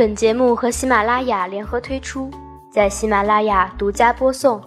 [0.00, 2.30] 本节目和喜马拉雅联合推出，
[2.72, 4.58] 在喜马拉雅独家播送。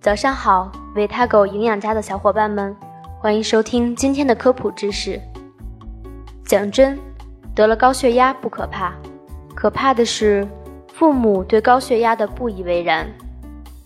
[0.00, 2.74] 早上好，维他狗营养家的小伙伴们，
[3.20, 5.20] 欢迎收听今天的科普知识。
[6.46, 6.98] 讲真，
[7.54, 8.94] 得了高血压不可怕，
[9.54, 10.48] 可怕的是
[10.90, 13.06] 父母对高血压的不以为然。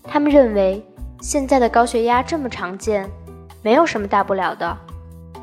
[0.03, 0.81] 他们认为
[1.19, 3.05] 现在的高血压这么常见，
[3.61, 4.77] 没有什么大不了的，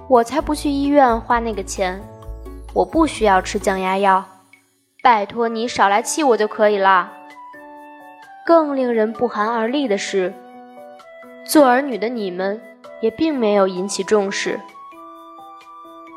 [0.09, 2.01] 我才不去医院花那个钱，
[2.73, 4.25] 我不需要吃降压药。
[5.05, 7.13] 拜托你少来气我就可以了。
[8.47, 10.33] 更令人不寒而栗的是，
[11.45, 12.59] 做儿女的你们
[13.03, 14.59] 也并没有引起重视，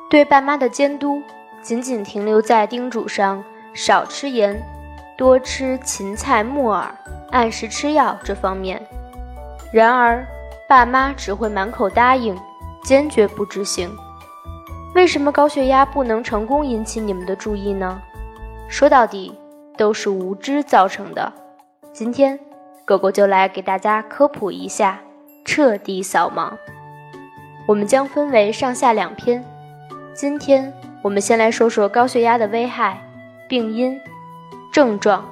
[0.09, 1.21] 对爸妈的监督
[1.61, 4.57] 仅仅停留在叮嘱上少吃盐、
[5.17, 6.95] 多吃芹菜、木耳、
[7.31, 8.81] 按时吃药这方面。
[9.73, 10.25] 然而，
[10.69, 12.37] 爸妈只会满口答应，
[12.83, 13.93] 坚决不执行。
[14.95, 18.01] 为什么高血压不能成功引起你们的注意呢？
[18.69, 19.33] 说到底，
[19.77, 21.31] 都是无知造成的。
[21.93, 22.37] 今天，
[22.85, 24.99] 狗狗就来给大家科普一下，
[25.45, 26.51] 彻底扫盲。
[27.65, 29.43] 我们将分为上下两篇。
[30.13, 33.01] 今天我们先来说说高血压的危害、
[33.47, 33.99] 病因、
[34.71, 35.25] 症状。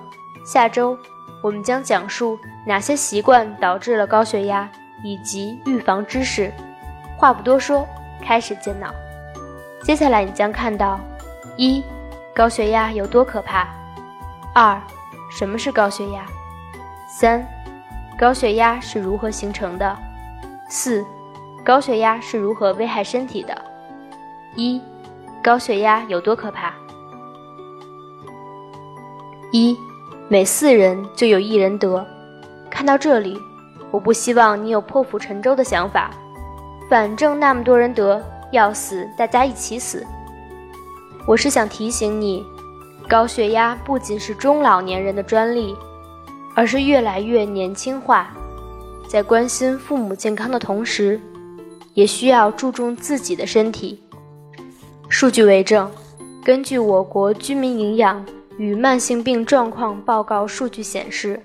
[0.46, 0.98] 下周
[1.44, 4.70] 我们将讲述哪些习惯导致了高血压，
[5.04, 6.52] 以及预防知识。
[7.18, 7.86] 话不多说，
[8.22, 8.94] 开始健脑。
[9.82, 11.00] 接下来你将看到
[11.58, 11.84] 一。
[12.36, 13.66] 高血压有多可怕？
[14.54, 14.78] 二，
[15.32, 16.26] 什么是高血压？
[17.08, 17.48] 三，
[18.20, 19.98] 高血压是如何形成的？
[20.68, 21.06] 四，
[21.64, 23.56] 高血压是如何危害身体的？
[24.54, 24.82] 一，
[25.42, 26.74] 高血压有多可怕？
[29.54, 29.78] 一，
[30.28, 32.06] 每四人就有一人得。
[32.70, 33.40] 看到这里，
[33.92, 36.12] 我不希望你有破釜沉舟的想法，
[36.90, 40.06] 反正那么多人得，要死大家一起死。
[41.28, 42.46] 我是想提醒你，
[43.10, 45.76] 高血压不仅是中老年人的专利，
[46.54, 48.32] 而是越来越年轻化。
[49.08, 51.20] 在关心父母健康的同时，
[51.96, 54.04] 也需要注重自己的身体。
[55.10, 55.90] 数据为证，
[56.44, 58.24] 根据我国居民营养
[58.60, 61.42] 与慢性病状况报告数据显示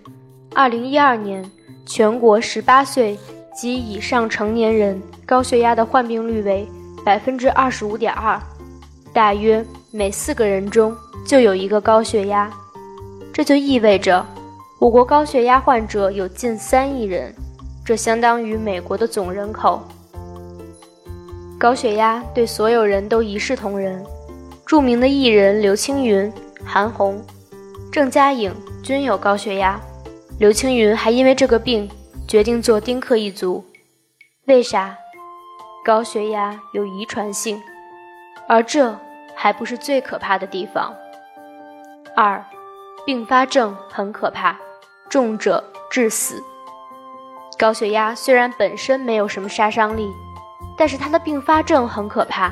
[0.54, 1.50] ，2012年
[1.86, 3.18] 全国18岁
[3.56, 6.68] 及以上成年人高血压的患病率为
[7.06, 8.40] 25.2%。
[9.12, 12.50] 大约每四个人中就有一个高血压，
[13.32, 14.24] 这就意味着
[14.78, 17.34] 我国高血压患者有近三亿人，
[17.84, 19.82] 这相当于美国的总人口。
[21.58, 24.02] 高血压对所有人都一视同仁，
[24.64, 26.32] 著名的艺人刘青云、
[26.64, 27.22] 韩红、
[27.92, 29.78] 郑嘉颖均有高血压，
[30.38, 31.90] 刘青云还因为这个病
[32.26, 33.62] 决定做丁克一族。
[34.46, 34.96] 为啥？
[35.84, 37.60] 高血压有遗传性。
[38.50, 38.98] 而这
[39.36, 40.92] 还不是最可怕的地方。
[42.16, 42.44] 二，
[43.06, 44.56] 并发症很可怕，
[45.08, 46.42] 重者致死。
[47.56, 50.10] 高血压虽然本身没有什么杀伤力，
[50.76, 52.50] 但是它的并发症很可怕，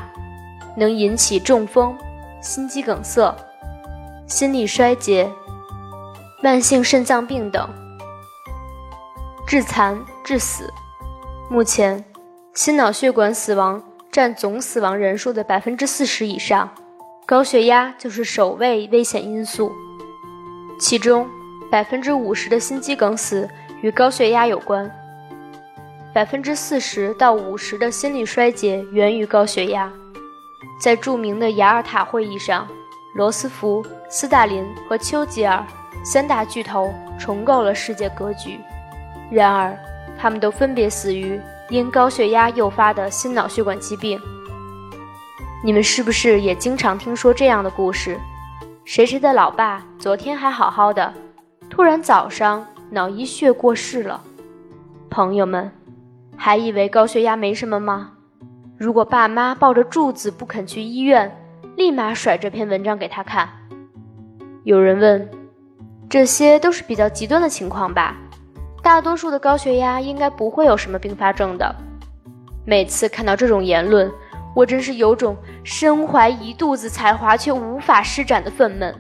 [0.76, 1.98] 能引起中风、
[2.41, 3.34] 心肌梗塞、
[4.28, 5.28] 心力衰竭、
[6.41, 7.69] 慢性肾脏病等，
[9.48, 10.72] 致残致死。
[11.50, 12.04] 目前，
[12.54, 13.82] 心脑血管死亡。
[14.19, 16.69] 占总死亡人数的百分之四十以上，
[17.25, 19.71] 高血压就是首位危险因素。
[20.77, 21.25] 其中，
[21.71, 23.49] 百分之五十的心肌梗死
[23.81, 24.91] 与高血压有关，
[26.12, 29.89] 百分之四十到五十的心力衰竭源于高血压。
[30.83, 32.67] 在著名的雅尔塔会议上，
[33.15, 35.65] 罗斯福、斯大林和丘吉尔
[36.05, 38.59] 三大巨头重构了世界格局。
[39.31, 39.78] 然而，
[40.19, 41.41] 他们都分别死于。
[41.71, 44.19] 因高血压诱发的心脑血管疾病，
[45.62, 48.19] 你们是不是也经常听说这样的故事？
[48.84, 51.13] 谁谁的老爸昨天还好好的，
[51.69, 54.22] 突然早上脑溢血过世了。
[55.10, 55.71] 朋友们，
[56.39, 58.13] 还以为高血压没什么吗？
[58.78, 61.31] 如果爸妈抱着柱子不肯去医院，
[61.77, 63.47] 立马甩这篇文章给他看。
[64.65, 65.28] 有人问，
[66.09, 68.16] 这些都是比较极端的情况吧？
[68.83, 71.75] 大多数的高血压应该不会有什么并发症的。
[72.65, 74.10] 每次看到这种言论，
[74.54, 78.95] 我真是有种身怀一肚子才华却无法施展的愤懑。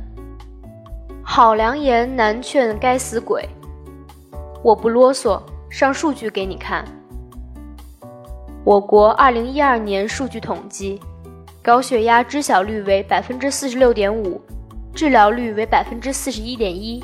[1.22, 3.48] 好良言难劝该死鬼！
[4.62, 5.40] 我不啰嗦，
[5.70, 6.84] 上数据给你看。
[8.64, 11.00] 我国2012年数据统计，
[11.62, 14.40] 高血压知晓率为百分之四十六点五，
[14.94, 17.02] 治疗率为百分之四十一点一。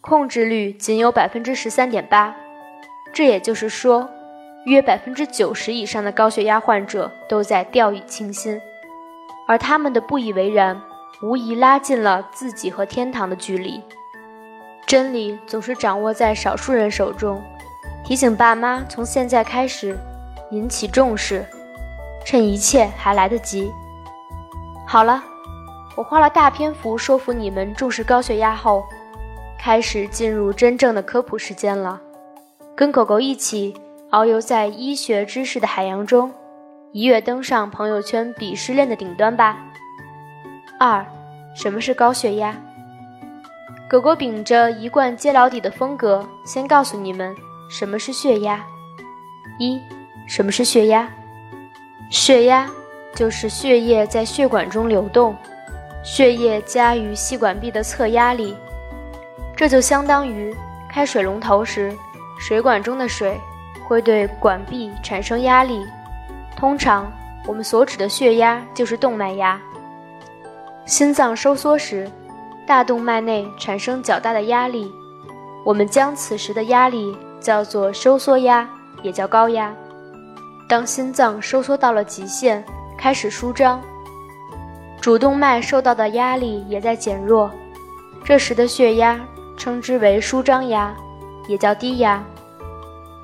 [0.00, 2.34] 控制率仅有百分之十三点八，
[3.12, 4.08] 这也就是说，
[4.64, 8.58] 约百分之九十以上的高血压患者都在掉以轻心，
[9.46, 10.80] 而他们的不以为然，
[11.22, 13.82] 无疑拉近了自己和天堂的距离。
[14.86, 17.40] 真理总是掌握在少数人手中。
[18.02, 19.96] 提醒爸妈从现在开始
[20.50, 21.44] 引起重视，
[22.24, 23.70] 趁一切还来得及。
[24.86, 25.22] 好了，
[25.94, 28.84] 我花了大篇幅说服你们重视高血压后，
[29.62, 32.00] 开始进入真正的科普时间了。
[32.74, 33.74] 跟狗狗一起
[34.10, 36.32] 遨游在医学知识的海洋中，
[36.92, 39.58] 一跃登上朋友圈鄙视链的顶端吧。
[40.78, 41.04] 二，
[41.54, 42.56] 什么是高血压？
[43.86, 47.36] 狗狗秉着一贯揭老底的风格，先告诉你们。
[47.68, 48.64] 什么是血压？
[49.58, 49.78] 一，
[50.26, 51.06] 什么是血压？
[52.10, 52.66] 血压
[53.14, 55.36] 就是血液在血管中流动，
[56.02, 58.56] 血液加于细管壁的侧压力，
[59.60, 60.56] 这就相当于
[60.88, 61.94] 开水龙头时，
[62.38, 63.38] 水管中的水
[63.86, 65.84] 会对管壁产生压力。
[66.56, 67.12] 通常
[67.46, 69.60] 我们所指的血压就是动脉压。
[70.86, 72.10] 心脏收缩时，
[72.66, 74.90] 大动脉内产生较大的压力，
[75.62, 77.14] 我们将此时的压力。
[77.38, 78.68] 叫做收缩压，
[79.02, 79.74] 也叫高压。
[80.68, 82.62] 当心脏收缩到了极限，
[82.98, 83.80] 开始舒张，
[85.00, 87.50] 主动脉受到的压力也在减弱，
[88.24, 89.18] 这时的血压
[89.60, 90.96] 称之为舒张压，
[91.46, 92.24] 也叫低压。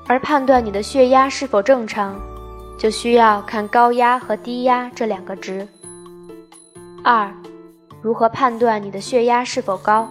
[0.05, 2.15] 而判断你的血压是否正常，
[2.77, 5.67] 就需要看高压和低压这两个值。
[7.03, 7.33] 二，
[8.03, 10.07] 如何判断你的血压是否高？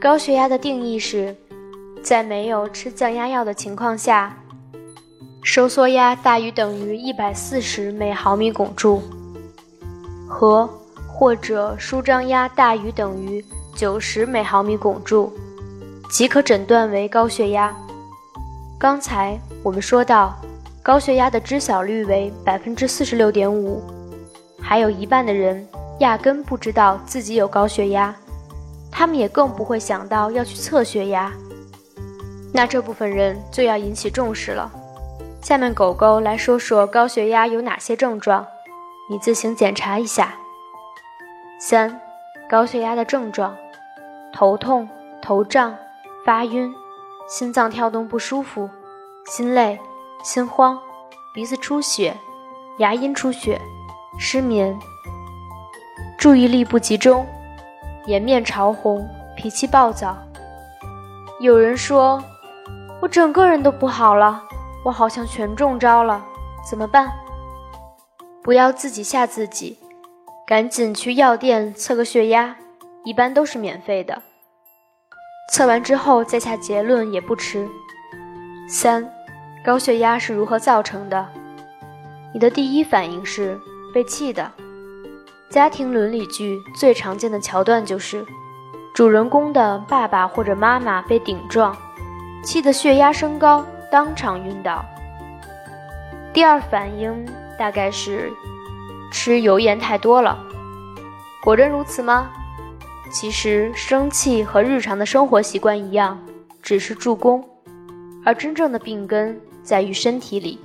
[0.00, 1.36] 高血压的定义是。
[2.02, 4.36] 在没有吃降压药的情况下，
[5.42, 9.02] 收缩压大于等于一百四十每毫米汞柱，
[10.28, 10.68] 和
[11.08, 13.44] 或者舒张压大于等于
[13.76, 15.30] 九十每毫米汞柱，
[16.08, 17.76] 即可诊断为高血压。
[18.78, 20.34] 刚才我们说到，
[20.82, 23.82] 高血压的知晓率为百分之四十六点五，
[24.60, 25.68] 还有一半的人
[26.00, 28.14] 压根不知道自己有高血压，
[28.90, 31.30] 他们也更不会想到要去测血压。
[32.54, 34.72] 那这部分人就要引起重视了。
[35.42, 38.46] 下面狗狗来说说高血压有哪些症状，
[39.10, 40.34] 你自行检查一下。
[41.60, 42.00] 三、
[42.48, 43.56] 高血压的症状：
[44.38, 44.86] 头痛、
[45.22, 45.74] 头胀、
[46.22, 46.70] 发晕、
[47.26, 48.68] 心脏跳动不舒服、
[49.24, 49.80] 心累、
[50.22, 50.78] 心慌、
[51.32, 52.14] 鼻子出血、
[52.76, 53.58] 牙龈出血、
[54.18, 54.78] 失眠、
[56.18, 57.26] 注意力不集中、
[58.04, 60.14] 颜面潮红、脾气暴躁。
[61.40, 62.22] 有人说。
[63.02, 64.42] 我整个人都不好了，
[64.82, 66.24] 我好像全中招了，
[66.68, 67.12] 怎么办？
[68.42, 69.78] 不要自己吓自己，
[70.46, 72.56] 赶紧去药店测个血压，
[73.06, 74.20] 一般都是免费的。
[75.52, 77.68] 测完之后再下结论也不迟。
[78.68, 79.08] 三，
[79.64, 81.24] 高血压是如何造成的？
[82.34, 83.58] 你的第一反应是
[83.94, 84.50] 被气的。
[85.48, 88.26] 家庭伦理剧最常见的桥段就是，
[88.92, 91.74] 主人公的爸爸或者妈妈被顶撞。
[92.42, 94.84] 气得血压升高，当场晕倒。
[96.32, 97.24] 第二反应
[97.56, 98.32] 大概是
[99.12, 100.36] 吃油盐太多了。
[101.40, 102.28] 果真如此吗？
[103.10, 106.18] 其实生气和日常的生活习惯一样，
[106.62, 107.42] 只是助攻，
[108.24, 110.58] 而真正的病根在于身体里。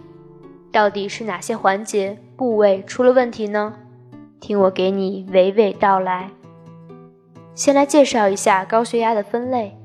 [0.71, 3.73] 到底是哪些环节部位出了问题呢？
[4.39, 6.29] 听我给你娓娓道来。
[7.53, 9.77] 先来介绍一下高血压的分类。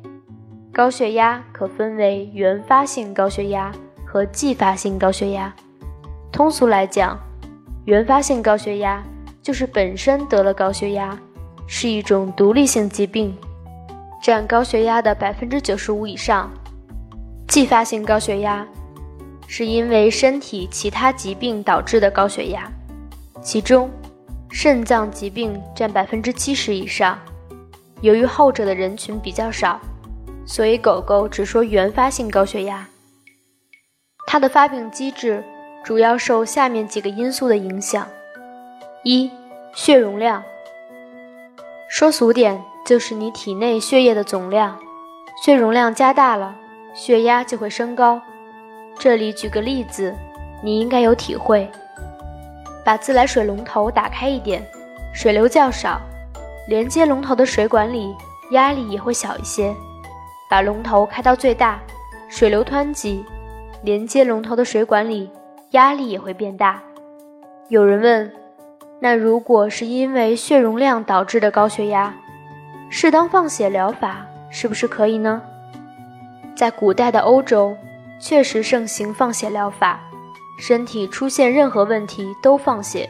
[0.73, 3.73] 高血压可分为原发性高血压
[4.07, 5.55] 和继发性高血压。
[6.31, 7.19] 通俗来讲，
[7.85, 9.03] 原发性高血压
[9.43, 11.19] 就是本身得了高血压，
[11.67, 13.37] 是一种独立性疾病，
[14.23, 16.51] 占高血压的百分之九十五以上。
[17.49, 18.67] 继发性高血压
[19.47, 22.71] 是因为身体其他疾病导致的高血压，
[23.43, 23.91] 其中
[24.51, 27.19] 肾脏疾病占百分之七十以上。
[28.01, 29.81] 由于后者的人群比较少。
[30.49, 32.87] 所以，狗狗只说原发性高血压，
[34.29, 35.43] 它的发病机制
[35.85, 38.07] 主要受下面几个因素的影响：
[39.03, 39.29] 一、
[39.75, 40.41] 血容量。
[41.89, 44.77] 说俗点，就是你体内血液的总量，
[45.41, 46.55] 血容量加大了，
[46.93, 48.21] 血压就会升高。
[48.99, 50.13] 这里举个例子，
[50.65, 51.71] 你应该有体会：
[52.85, 54.67] 把自来水龙头打开一点，
[55.15, 56.01] 水流较少，
[56.69, 58.13] 连接龙头的水管里
[58.51, 59.73] 压力也会小一些。
[60.51, 61.81] 把龙头开到最大，
[62.29, 63.25] 水流湍急，
[63.83, 65.31] 连接龙头的水管里
[65.71, 66.83] 压力也会变大。
[67.69, 68.33] 有人问：
[68.99, 72.15] 那如果是因为血容量导致的高血压，
[72.89, 75.43] 适当放血疗法是不是可以呢？
[76.57, 77.77] 在古代的欧洲，
[78.19, 80.01] 确实盛行放血疗法，
[80.59, 83.09] 身体出现任何问题都放血。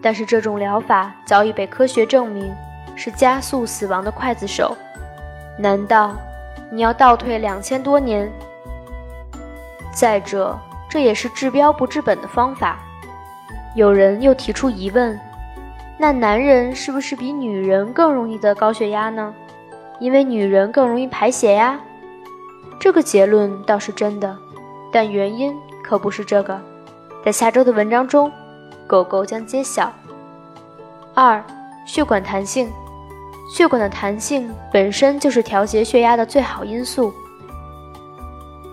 [0.00, 2.54] 但是这种疗法早已被科学证明
[2.94, 4.76] 是加速死亡的刽子手。
[5.58, 6.16] 难道
[6.70, 8.30] 你要倒退两千多年？
[9.92, 10.56] 再者，
[10.88, 12.78] 这也是治标不治本的方法。
[13.74, 15.18] 有人又提出疑问：
[15.98, 19.34] 那男人是不是比女人更容易得高血压呢？
[19.98, 21.80] 因为女人更容易排血呀？
[22.78, 24.36] 这个结论倒是真的，
[24.92, 26.60] 但原因可不是这个。
[27.24, 28.30] 在下周的文章中，
[28.86, 29.92] 狗狗将揭晓。
[31.14, 31.42] 二、
[31.86, 32.70] 血管弹性。
[33.54, 37.12] 血管的弹性本身就是调节血压的最好因素。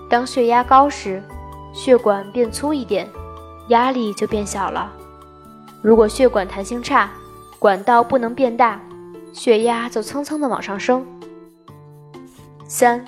[0.09, 1.21] 当血压高时，
[1.73, 3.07] 血管变粗一点，
[3.69, 4.91] 压力就变小了。
[5.81, 7.09] 如果血管弹性差，
[7.57, 8.79] 管道不能变大，
[9.33, 11.05] 血压就蹭蹭的往上升。
[12.67, 13.03] 三、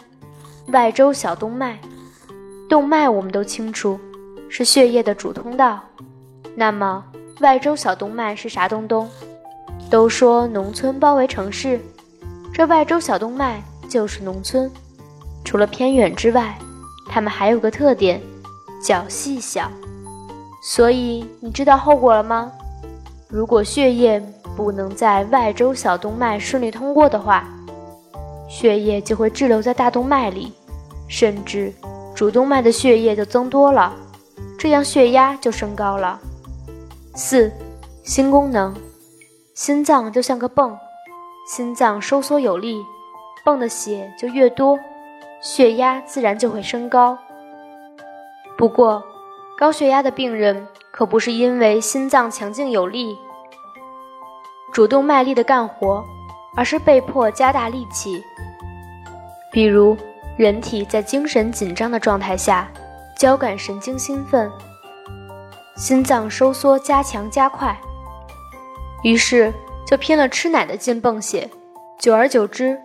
[0.67, 1.79] 外周小动脉。
[2.69, 3.99] 动脉我们都清楚，
[4.47, 5.81] 是血液的主通道。
[6.55, 7.03] 那么，
[7.41, 9.09] 外周小动脉是啥东东？
[9.89, 11.79] 都说农村包围城市，
[12.53, 14.71] 这外周小动脉就是农村。
[15.43, 16.57] 除了偏远之外，
[17.09, 18.21] 它们还有个特点，
[18.81, 19.69] 较细小。
[20.61, 22.51] 所以你知道后果了吗？
[23.27, 24.21] 如果血液
[24.55, 27.47] 不能在外周小动脉顺利通过的话，
[28.47, 30.53] 血液就会滞留在大动脉里，
[31.07, 31.73] 甚至
[32.13, 33.93] 主动脉的血液就增多了，
[34.59, 36.19] 这样血压就升高了。
[37.15, 37.51] 四，
[38.03, 38.75] 心功能。
[39.53, 40.77] 心脏就像个泵，
[41.47, 42.81] 心脏收缩有力，
[43.43, 44.79] 泵的血就越多，
[45.41, 47.17] 血压自然就会升高。
[48.57, 49.03] 不过，
[49.61, 53.15] 高血压的病人可不是因为心脏强劲有力，
[54.73, 56.03] 主动卖力的干活，
[56.55, 58.23] 而是被迫加大力气。
[59.51, 59.95] 比如，
[60.35, 62.67] 人体在精神紧张的状态下，
[63.15, 64.51] 交感神经兴奋，
[65.77, 67.79] 心脏收缩加强加快。
[69.03, 69.53] 于是
[69.85, 71.47] 就拼了吃奶的劲泵血，
[71.99, 72.81] 久而久之，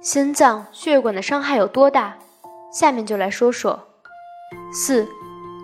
[0.00, 2.14] 心脏血管的伤害有多大？
[2.72, 3.88] 下面就来说说。
[4.72, 5.08] 四，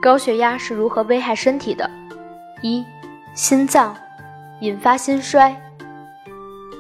[0.01, 1.89] 高血压是如何危害身体的？
[2.63, 2.83] 一，
[3.35, 3.95] 心脏
[4.61, 5.55] 引发心衰。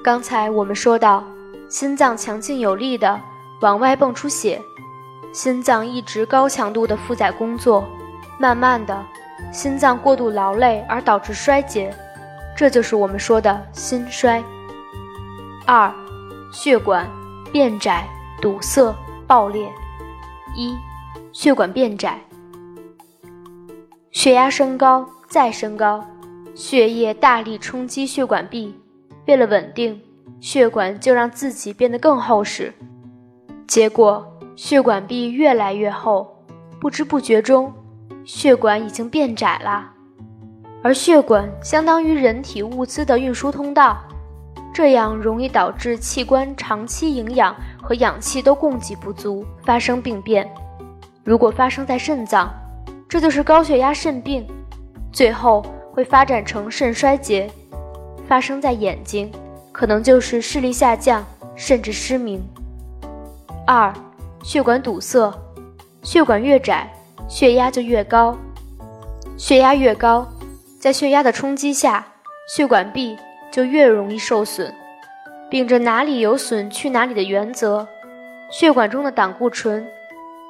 [0.02, 1.22] 刚才我们说到，
[1.68, 3.20] 心脏强劲有力的
[3.60, 4.60] 往外泵出血，
[5.34, 7.86] 心脏一直高强度的负载工作，
[8.38, 9.04] 慢慢的，
[9.52, 11.94] 心脏过度劳累而导致衰竭。
[12.56, 14.42] 这就是我们说的心衰。
[15.66, 15.92] 二，
[16.50, 17.06] 血管
[17.52, 18.08] 变窄、
[18.40, 18.94] 堵塞、
[19.26, 19.70] 爆裂。
[20.56, 20.74] 一，
[21.32, 22.18] 血管变窄，
[24.12, 26.04] 血压升高再升高，
[26.52, 28.74] 血液大力冲击血管壁，
[29.26, 30.00] 为了稳定，
[30.40, 32.74] 血管就让自己变得更厚实，
[33.68, 34.26] 结果
[34.56, 36.28] 血管壁越来越厚，
[36.80, 37.72] 不知不觉中，
[38.24, 39.92] 血管已经变窄了。
[40.82, 44.02] 而血管相当于人体物资的运输通道，
[44.74, 50.52] 这样容易导致器官长期营养和氧气都供给不足，发生病变。
[51.22, 52.52] 如果发生在肾脏，
[53.10, 54.46] 这就是高血压肾病，
[55.12, 57.50] 最后会发展成肾衰竭；
[58.28, 59.32] 发生在眼睛，
[59.72, 61.26] 可能就是视力下降，
[61.56, 62.40] 甚至失明。
[63.66, 63.92] 二、
[64.44, 65.34] 血管堵塞，
[66.02, 66.88] 血管越窄，
[67.28, 68.38] 血压就越高，
[69.36, 70.24] 血压越高。
[70.78, 72.06] 在血压的冲击下，
[72.54, 73.18] 血管壁
[73.50, 74.72] 就越容易受损。
[75.50, 77.88] 秉着哪里有损去哪里的原则，
[78.52, 79.84] 血管中的胆固醇、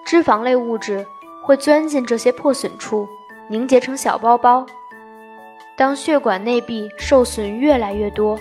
[0.04, 1.06] 脂肪类物质
[1.42, 3.08] 会钻进这些破损处，
[3.48, 4.64] 凝结成小包包。
[5.76, 8.38] 当血管内壁受损越来越多，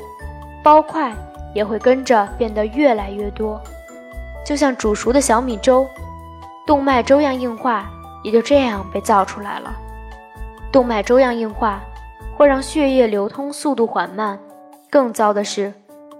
[0.62, 1.14] 包块
[1.56, 3.62] 也会跟着变得越来越多，
[4.46, 5.88] 就像煮熟的小米粥，
[6.68, 7.90] 动脉粥样硬化
[8.24, 9.74] 也就这样被造出来了。
[10.72, 11.82] 动脉粥样硬化
[12.38, 14.38] 会让血液流通速度缓慢，
[14.90, 15.74] 更糟的是，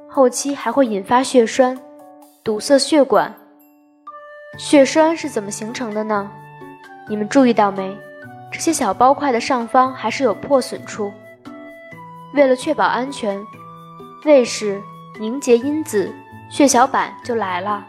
[0.08, 1.78] 后期还会引发血栓，
[2.44, 3.36] 堵塞血管。
[4.58, 6.32] 血栓是怎么形成的呢？
[7.10, 7.98] 你们注意到没？
[8.52, 11.12] 这些小包块的上方还是有破损处。
[12.36, 13.44] 为了确保安全，
[14.26, 14.80] 卫士
[15.20, 16.14] 凝结因子
[16.52, 17.84] 血小板就来了，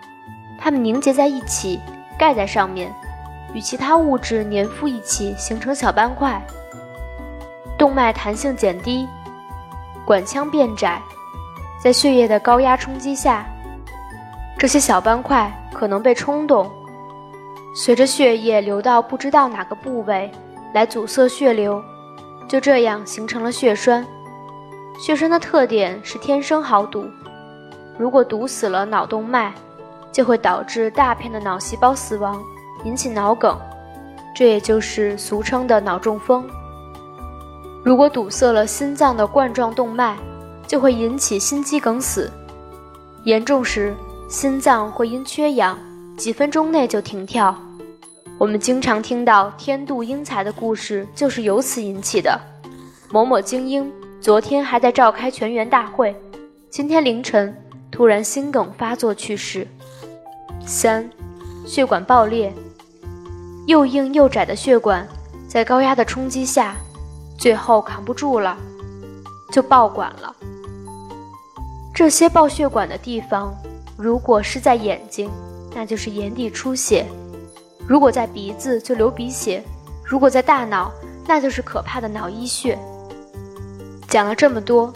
[0.58, 1.78] 它们凝结在一起，
[2.18, 2.90] 盖在上面。
[3.52, 6.40] 与其他物质粘附一起，形成小斑块。
[7.76, 9.06] 动脉弹性减低，
[10.06, 11.02] 管腔变窄，
[11.82, 13.44] 在血液的高压冲击下，
[14.56, 16.70] 这些小斑块可能被冲动，
[17.72, 20.30] 随着血液流到不知道哪个部位
[20.74, 21.82] 来阻塞血流，
[22.48, 24.04] 就这样形成了血栓。
[24.98, 27.06] 血栓的特点是天生好堵，
[27.96, 29.52] 如果堵死了脑动脉，
[30.12, 32.40] 就会导致大片的脑细胞死亡。
[32.84, 33.58] 引起脑梗，
[34.34, 36.48] 这也就是俗称的脑中风。
[37.84, 40.16] 如果堵塞了心脏的冠状动脉，
[40.66, 42.30] 就会引起心肌梗死，
[43.24, 43.94] 严重时
[44.28, 45.78] 心脏会因缺氧
[46.20, 47.56] 几分钟内就停跳。
[48.36, 52.38] 我们经常听到天妒英才的故事，就是由此引起的。
[53.10, 56.14] 某某精英昨天还在召开全员大会，
[56.68, 57.56] 今天凌晨
[57.90, 59.66] 突然心梗发作去世。
[60.66, 61.08] 三，
[61.66, 62.52] 血管爆裂，
[63.66, 65.08] 又硬又窄的血管
[65.48, 66.76] 在高压的冲击下，
[67.38, 68.58] 最后扛不住了，
[69.50, 70.36] 就爆管了。
[71.94, 73.54] 这些爆血管的地方，
[73.96, 75.30] 如果是在眼睛，
[75.74, 77.04] 那就是眼底出血；
[77.86, 79.62] 如果在鼻子，就流鼻血；
[80.04, 80.90] 如果在大脑，
[81.26, 82.78] 那就是可怕的脑溢血。
[84.08, 84.92] 讲了这么多，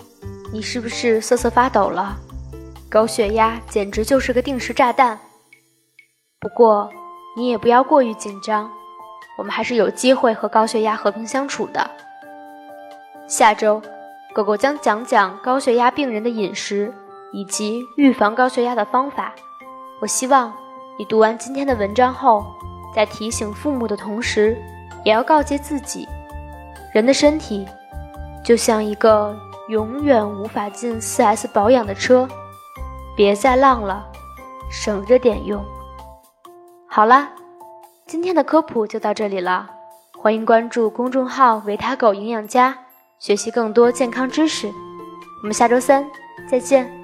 [0.53, 2.17] 你是不是瑟瑟发抖了？
[2.89, 5.19] 高血压简直就是个定时炸弹。
[6.41, 6.91] 不过，
[7.37, 8.71] 你也不要过于紧张，
[9.39, 11.91] 我们还是有机会和高血压和平相处的。
[13.27, 13.81] 下周。
[14.35, 16.93] 狗狗将讲讲高血压病人的饮食
[17.33, 19.33] 以及预防高血压的方法。
[20.01, 20.53] 我希望
[20.97, 22.47] 你读完今天的文章后，
[22.95, 24.57] 在提醒父母的同时，
[25.05, 26.07] 也要告诫自己：
[26.93, 27.67] 人的身体
[28.45, 29.37] 就像一个
[29.69, 32.29] 永远无法进 4S 保养的车，
[33.17, 34.07] 别再浪了，
[34.71, 35.65] 省着点用。
[36.87, 37.29] 好啦，
[38.07, 39.69] 今天的科普就到这里了，
[40.17, 42.79] 欢迎关注公众号“维他狗营养家”。
[43.19, 44.69] 学习更多健康知识，
[45.43, 46.07] 我们下周三
[46.49, 47.04] 再见。